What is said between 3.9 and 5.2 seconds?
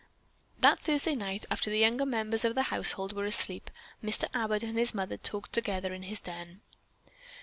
Mr. Abbott and his mother